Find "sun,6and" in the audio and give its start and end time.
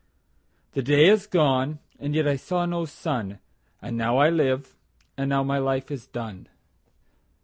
2.85-3.93